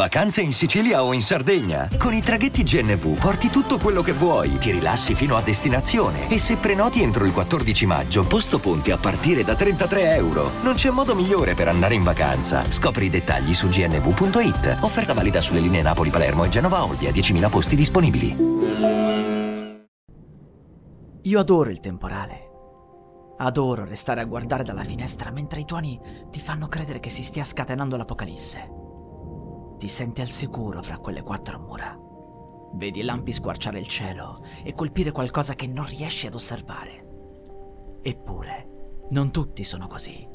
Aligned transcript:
Vacanze 0.00 0.40
in 0.40 0.54
Sicilia 0.54 1.04
o 1.04 1.12
in 1.12 1.20
Sardegna? 1.20 1.86
Con 1.98 2.14
i 2.14 2.22
traghetti 2.22 2.62
GNV 2.62 3.20
porti 3.20 3.48
tutto 3.48 3.76
quello 3.76 4.00
che 4.00 4.12
vuoi, 4.12 4.56
ti 4.56 4.70
rilassi 4.70 5.14
fino 5.14 5.36
a 5.36 5.42
destinazione 5.42 6.30
e 6.30 6.38
se 6.38 6.56
prenoti 6.56 7.02
entro 7.02 7.26
il 7.26 7.34
14 7.34 7.84
maggio, 7.84 8.26
posto 8.26 8.58
ponti 8.60 8.92
a 8.92 8.96
partire 8.96 9.44
da 9.44 9.54
33 9.54 10.14
euro. 10.14 10.52
Non 10.62 10.72
c'è 10.72 10.88
modo 10.88 11.14
migliore 11.14 11.52
per 11.52 11.68
andare 11.68 11.96
in 11.96 12.02
vacanza. 12.02 12.64
Scopri 12.64 13.04
i 13.04 13.10
dettagli 13.10 13.52
su 13.52 13.68
gnv.it. 13.68 14.78
Offerta 14.80 15.12
valida 15.12 15.42
sulle 15.42 15.60
linee 15.60 15.82
Napoli-Palermo 15.82 16.44
e 16.44 16.48
Genova-Olbia, 16.48 17.10
10.000 17.10 17.50
posti 17.50 17.76
disponibili. 17.76 18.34
Io 21.24 21.38
adoro 21.38 21.68
il 21.68 21.80
temporale. 21.80 22.48
Adoro 23.36 23.84
restare 23.84 24.22
a 24.22 24.24
guardare 24.24 24.64
dalla 24.64 24.82
finestra 24.82 25.30
mentre 25.30 25.60
i 25.60 25.66
tuoni 25.66 26.00
ti 26.30 26.40
fanno 26.40 26.68
credere 26.68 27.00
che 27.00 27.10
si 27.10 27.22
stia 27.22 27.44
scatenando 27.44 27.98
l'apocalisse. 27.98 28.79
Ti 29.80 29.88
senti 29.88 30.20
al 30.20 30.28
sicuro 30.28 30.82
fra 30.82 30.98
quelle 30.98 31.22
quattro 31.22 31.58
mura. 31.58 31.98
Vedi 32.74 33.00
lampi 33.00 33.32
squarciare 33.32 33.78
il 33.78 33.88
cielo 33.88 34.44
e 34.62 34.74
colpire 34.74 35.10
qualcosa 35.10 35.54
che 35.54 35.66
non 35.66 35.86
riesci 35.86 36.26
ad 36.26 36.34
osservare. 36.34 37.98
Eppure, 38.02 39.06
non 39.08 39.30
tutti 39.30 39.64
sono 39.64 39.86
così. 39.86 40.28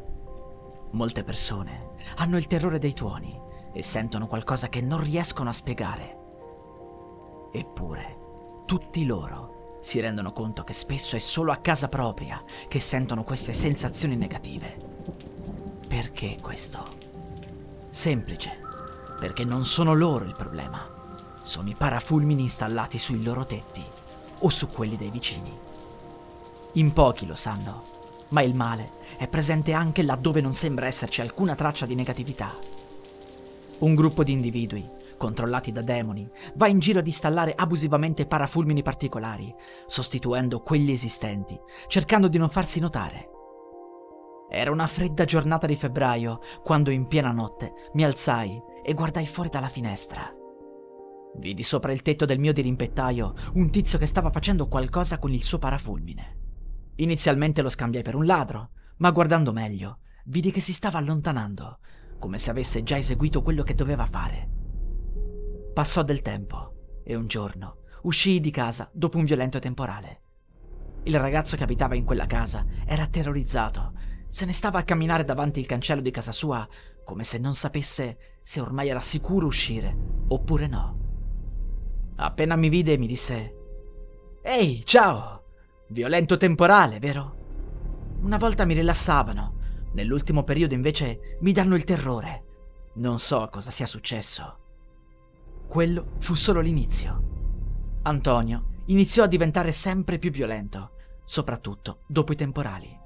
Molte 0.93 1.23
persone 1.23 1.91
hanno 2.15 2.37
il 2.37 2.47
terrore 2.47 2.79
dei 2.79 2.93
tuoni 2.93 3.39
e 3.71 3.83
sentono 3.83 4.25
qualcosa 4.25 4.67
che 4.67 4.81
non 4.81 4.99
riescono 4.99 5.49
a 5.49 5.53
spiegare. 5.53 6.17
Eppure, 7.51 8.17
tutti 8.65 9.05
loro 9.05 9.77
si 9.81 9.99
rendono 9.99 10.31
conto 10.33 10.63
che 10.63 10.73
spesso 10.73 11.15
è 11.15 11.19
solo 11.19 11.51
a 11.51 11.57
casa 11.57 11.87
propria 11.87 12.43
che 12.67 12.79
sentono 12.79 13.23
queste 13.23 13.53
sensazioni 13.53 14.15
negative. 14.15 14.75
Perché 15.87 16.39
questo? 16.41 16.83
Semplice, 17.91 18.64
perché 19.19 19.45
non 19.45 19.65
sono 19.65 19.93
loro 19.93 20.25
il 20.25 20.35
problema, 20.35 20.87
sono 21.41 21.69
i 21.69 21.75
parafulmini 21.75 22.41
installati 22.41 22.97
sui 22.97 23.23
loro 23.23 23.45
tetti 23.45 23.83
o 24.39 24.49
su 24.49 24.67
quelli 24.69 24.97
dei 24.97 25.09
vicini. 25.09 25.57
In 26.73 26.93
pochi 26.93 27.25
lo 27.25 27.35
sanno, 27.35 27.83
ma 28.29 28.41
il 28.41 28.55
male 28.55 28.91
è 29.17 29.27
presente 29.27 29.73
anche 29.73 30.03
laddove 30.03 30.41
non 30.41 30.53
sembra 30.53 30.87
esserci 30.87 31.21
alcuna 31.21 31.55
traccia 31.55 31.85
di 31.85 31.95
negatività. 31.95 32.53
Un 33.79 33.95
gruppo 33.95 34.23
di 34.23 34.31
individui 34.31 34.95
controllati 35.17 35.71
da 35.71 35.81
demoni, 35.81 36.29
va 36.55 36.67
in 36.67 36.79
giro 36.79 36.99
ad 36.99 37.07
installare 37.07 37.53
abusivamente 37.55 38.25
parafulmini 38.25 38.81
particolari, 38.81 39.53
sostituendo 39.85 40.61
quelli 40.61 40.91
esistenti, 40.91 41.59
cercando 41.87 42.27
di 42.27 42.37
non 42.37 42.49
farsi 42.49 42.79
notare. 42.79 43.29
Era 44.49 44.71
una 44.71 44.87
fredda 44.87 45.25
giornata 45.25 45.65
di 45.65 45.75
febbraio 45.75 46.39
quando 46.63 46.91
in 46.91 47.07
piena 47.07 47.31
notte 47.31 47.89
mi 47.93 48.03
alzai 48.03 48.61
e 48.85 48.93
guardai 48.93 49.25
fuori 49.25 49.49
dalla 49.49 49.67
finestra. 49.67 50.31
Vidi 51.37 51.63
sopra 51.63 51.91
il 51.91 52.03
tetto 52.03 52.25
del 52.25 52.39
mio 52.39 52.53
dirimpettaio 52.53 53.33
un 53.55 53.71
tizio 53.71 53.97
che 53.97 54.05
stava 54.05 54.29
facendo 54.29 54.67
qualcosa 54.67 55.17
con 55.17 55.33
il 55.33 55.41
suo 55.41 55.57
parafulmine. 55.57 56.43
Inizialmente 56.97 57.63
lo 57.63 57.69
scambiai 57.69 58.03
per 58.03 58.15
un 58.15 58.25
ladro, 58.25 58.69
ma 58.97 59.09
guardando 59.09 59.51
meglio, 59.51 59.99
vidi 60.25 60.51
che 60.51 60.61
si 60.61 60.71
stava 60.71 60.99
allontanando, 60.99 61.79
come 62.19 62.37
se 62.37 62.51
avesse 62.51 62.83
già 62.83 62.95
eseguito 62.95 63.41
quello 63.41 63.63
che 63.63 63.73
doveva 63.73 64.05
fare. 64.05 64.49
Passò 65.73 66.03
del 66.03 66.21
tempo 66.21 67.01
e 67.03 67.15
un 67.15 67.27
giorno 67.27 67.79
uscii 68.03 68.39
di 68.39 68.51
casa 68.51 68.89
dopo 68.93 69.17
un 69.17 69.25
violento 69.25 69.57
temporale. 69.59 70.21
Il 71.03 71.19
ragazzo 71.19 71.57
che 71.57 71.63
abitava 71.63 71.95
in 71.95 72.05
quella 72.05 72.27
casa 72.27 72.65
era 72.85 73.07
terrorizzato. 73.07 73.93
Se 74.29 74.45
ne 74.45 74.53
stava 74.53 74.79
a 74.79 74.83
camminare 74.83 75.23
davanti 75.23 75.59
il 75.59 75.65
cancello 75.65 76.01
di 76.01 76.11
casa 76.11 76.31
sua 76.31 76.67
come 77.05 77.23
se 77.23 77.37
non 77.37 77.53
sapesse 77.53 78.17
se 78.41 78.59
ormai 78.59 78.89
era 78.89 78.99
sicuro 78.99 79.45
uscire 79.45 79.95
oppure 80.27 80.67
no. 80.67 80.99
Appena 82.17 82.55
mi 82.55 82.67
vide 82.67 82.97
mi 82.97 83.07
disse 83.07 83.55
Ehi, 84.41 84.83
ciao! 84.85 85.43
Violento 85.89 86.35
temporale, 86.37 86.99
vero? 86.99 87.43
Una 88.21 88.37
volta 88.37 88.65
mi 88.65 88.73
rilassavano, 88.73 89.53
nell'ultimo 89.93 90.43
periodo 90.43 90.73
invece 90.73 91.37
mi 91.41 91.51
danno 91.51 91.75
il 91.75 91.83
terrore. 91.83 92.43
Non 92.95 93.19
so 93.19 93.47
cosa 93.51 93.69
sia 93.69 93.85
successo. 93.85 94.59
Quello 95.67 96.13
fu 96.19 96.33
solo 96.33 96.59
l'inizio. 96.59 97.99
Antonio 98.03 98.83
iniziò 98.85 99.23
a 99.23 99.27
diventare 99.27 99.71
sempre 99.71 100.17
più 100.17 100.31
violento, 100.31 100.91
soprattutto 101.23 102.01
dopo 102.07 102.31
i 102.31 102.35
temporali. 102.35 103.03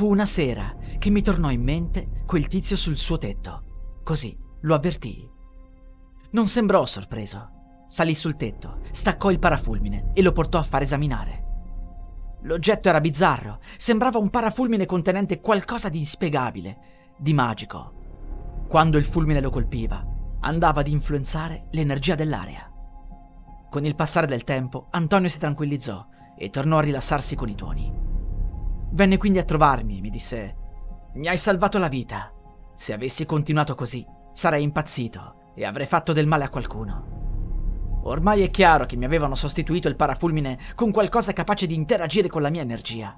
Fu 0.00 0.08
una 0.08 0.24
sera 0.24 0.74
che 0.96 1.10
mi 1.10 1.20
tornò 1.20 1.50
in 1.50 1.62
mente 1.62 2.22
quel 2.24 2.46
tizio 2.46 2.74
sul 2.74 2.96
suo 2.96 3.18
tetto. 3.18 3.98
Così 4.02 4.34
lo 4.62 4.74
avvertii. 4.74 5.30
Non 6.30 6.48
sembrò 6.48 6.86
sorpreso. 6.86 7.84
Salì 7.86 8.14
sul 8.14 8.34
tetto, 8.34 8.78
staccò 8.92 9.30
il 9.30 9.38
parafulmine 9.38 10.12
e 10.14 10.22
lo 10.22 10.32
portò 10.32 10.58
a 10.58 10.62
far 10.62 10.80
esaminare. 10.80 12.38
L'oggetto 12.44 12.88
era 12.88 12.98
bizzarro, 13.02 13.58
sembrava 13.76 14.16
un 14.16 14.30
parafulmine 14.30 14.86
contenente 14.86 15.42
qualcosa 15.42 15.90
di 15.90 15.98
inspiegabile, 15.98 16.78
di 17.18 17.34
magico. 17.34 17.92
Quando 18.68 18.96
il 18.96 19.04
fulmine 19.04 19.42
lo 19.42 19.50
colpiva, 19.50 20.02
andava 20.40 20.80
ad 20.80 20.88
influenzare 20.88 21.66
l'energia 21.72 22.14
dell'aria. 22.14 22.72
Con 23.68 23.84
il 23.84 23.94
passare 23.94 24.26
del 24.26 24.44
tempo, 24.44 24.86
Antonio 24.92 25.28
si 25.28 25.38
tranquillizzò 25.38 26.06
e 26.38 26.48
tornò 26.48 26.78
a 26.78 26.80
rilassarsi 26.80 27.36
con 27.36 27.50
i 27.50 27.54
tuoni. 27.54 28.09
Venne 28.92 29.16
quindi 29.16 29.38
a 29.38 29.44
trovarmi 29.44 29.98
e 29.98 30.00
mi 30.00 30.10
disse: 30.10 30.56
Mi 31.14 31.28
hai 31.28 31.36
salvato 31.36 31.78
la 31.78 31.88
vita. 31.88 32.32
Se 32.74 32.92
avessi 32.92 33.26
continuato 33.26 33.74
così, 33.74 34.04
sarei 34.32 34.62
impazzito 34.62 35.52
e 35.54 35.64
avrei 35.64 35.86
fatto 35.86 36.12
del 36.12 36.26
male 36.26 36.44
a 36.44 36.48
qualcuno. 36.48 37.18
Ormai 38.02 38.42
è 38.42 38.50
chiaro 38.50 38.86
che 38.86 38.96
mi 38.96 39.04
avevano 39.04 39.34
sostituito 39.34 39.86
il 39.88 39.96
parafulmine 39.96 40.58
con 40.74 40.90
qualcosa 40.90 41.32
capace 41.32 41.66
di 41.66 41.74
interagire 41.74 42.28
con 42.28 42.42
la 42.42 42.50
mia 42.50 42.62
energia. 42.62 43.16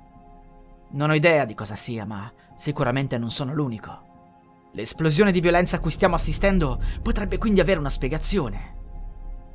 Non 0.91 1.11
ho 1.11 1.15
idea 1.15 1.45
di 1.45 1.55
cosa 1.55 1.77
sia, 1.77 2.05
ma 2.05 2.31
sicuramente 2.57 3.17
non 3.17 3.31
sono 3.31 3.55
l'unico. 3.55 4.11
L'esplosione 4.73 5.31
di 5.31 5.41
violenza 5.41 5.77
a 5.77 5.81
cui 5.81 5.91
stiamo 5.91 6.17
assistendo 6.17 6.81
potrebbe 7.01 7.39
quindi 7.39 7.61
avere 7.61 7.79
una 7.79 7.91
spiegazione. 7.91 8.81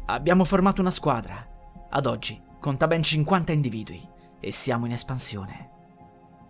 Abbiamo 0.05 0.45
formato 0.45 0.81
una 0.81 0.91
squadra. 0.91 1.45
Ad 1.89 2.05
oggi 2.05 2.41
conta 2.59 2.87
ben 2.87 3.03
50 3.03 3.51
individui 3.51 4.07
e 4.39 4.51
siamo 4.51 4.85
in 4.85 4.93
espansione. 4.93 5.76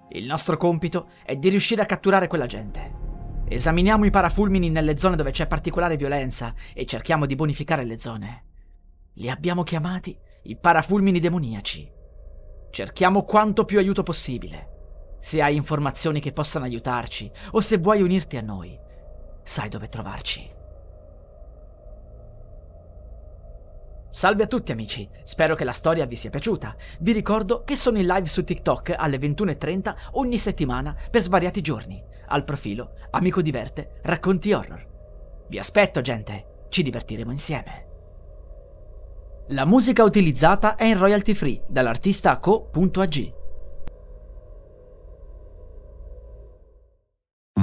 Il 0.09 0.25
nostro 0.25 0.57
compito 0.57 1.09
è 1.23 1.35
di 1.35 1.49
riuscire 1.49 1.81
a 1.81 1.85
catturare 1.85 2.27
quella 2.27 2.45
gente. 2.45 3.05
Esaminiamo 3.47 4.05
i 4.05 4.09
parafulmini 4.09 4.69
nelle 4.69 4.97
zone 4.97 5.15
dove 5.15 5.31
c'è 5.31 5.47
particolare 5.47 5.97
violenza 5.97 6.53
e 6.73 6.85
cerchiamo 6.85 7.25
di 7.25 7.35
bonificare 7.35 7.85
le 7.85 7.97
zone. 7.97 8.45
Li 9.13 9.29
abbiamo 9.29 9.63
chiamati 9.63 10.17
i 10.43 10.57
parafulmini 10.57 11.19
demoniaci. 11.19 11.91
Cerchiamo 12.69 13.23
quanto 13.23 13.65
più 13.65 13.79
aiuto 13.79 14.03
possibile 14.03 14.75
se 15.19 15.41
hai 15.41 15.55
informazioni 15.55 16.19
che 16.19 16.31
possano 16.31 16.65
aiutarci 16.65 17.29
o 17.51 17.61
se 17.61 17.77
vuoi 17.77 18.01
unirti 18.01 18.37
a 18.37 18.41
noi, 18.41 18.79
sai 19.43 19.69
dove 19.69 19.87
trovarci. 19.87 20.56
Salve 24.09 24.43
a 24.43 24.47
tutti 24.47 24.71
amici, 24.71 25.07
spero 25.23 25.55
che 25.55 25.63
la 25.63 25.73
storia 25.73 26.05
vi 26.05 26.15
sia 26.15 26.29
piaciuta. 26.29 26.75
Vi 26.99 27.11
ricordo 27.11 27.63
che 27.63 27.75
sono 27.75 27.97
in 27.97 28.07
live 28.07 28.27
su 28.27 28.43
TikTok 28.43 28.93
alle 28.97 29.17
21.30 29.17 29.95
ogni 30.13 30.37
settimana 30.37 30.95
per 31.11 31.21
svariati 31.21 31.61
giorni, 31.61 32.01
al 32.27 32.43
profilo 32.43 32.93
Amico 33.11 33.41
Diverte 33.41 33.99
Racconti 34.03 34.53
Horror. 34.53 34.85
Vi 35.49 35.59
aspetto 35.59 36.01
gente, 36.01 36.65
ci 36.69 36.83
divertiremo 36.83 37.31
insieme. 37.31 37.85
La 39.49 39.65
musica 39.65 40.03
utilizzata 40.03 40.75
è 40.75 40.83
in 40.83 40.97
royalty 40.97 41.33
free 41.33 41.63
dall'artista 41.67 42.37
co.ag. 42.39 43.36